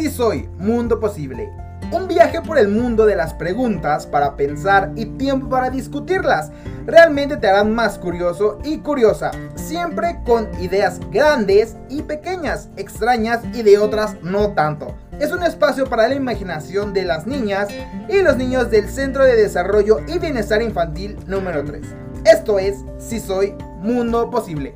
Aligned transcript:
Sí 0.00 0.08
soy 0.08 0.48
Mundo 0.56 0.98
Posible. 0.98 1.52
Un 1.92 2.08
viaje 2.08 2.40
por 2.40 2.56
el 2.56 2.68
mundo 2.68 3.04
de 3.04 3.16
las 3.16 3.34
preguntas 3.34 4.06
para 4.06 4.34
pensar 4.34 4.92
y 4.96 5.04
tiempo 5.04 5.50
para 5.50 5.68
discutirlas. 5.68 6.50
Realmente 6.86 7.36
te 7.36 7.46
harán 7.46 7.74
más 7.74 7.98
curioso 7.98 8.60
y 8.64 8.78
curiosa, 8.78 9.30
siempre 9.56 10.18
con 10.24 10.48
ideas 10.58 11.00
grandes 11.10 11.76
y 11.90 12.00
pequeñas, 12.00 12.70
extrañas 12.78 13.42
y 13.52 13.62
de 13.62 13.76
otras 13.76 14.16
no 14.22 14.54
tanto. 14.54 14.94
Es 15.18 15.32
un 15.32 15.42
espacio 15.42 15.84
para 15.84 16.08
la 16.08 16.14
imaginación 16.14 16.94
de 16.94 17.04
las 17.04 17.26
niñas 17.26 17.68
y 18.08 18.22
los 18.22 18.38
niños 18.38 18.70
del 18.70 18.88
Centro 18.88 19.24
de 19.24 19.36
Desarrollo 19.36 19.98
y 20.08 20.18
Bienestar 20.18 20.62
Infantil 20.62 21.18
número 21.26 21.62
3. 21.62 21.84
Esto 22.24 22.58
es 22.58 22.76
Si 22.96 23.20
Soy 23.20 23.54
Mundo 23.82 24.30
Posible. 24.30 24.74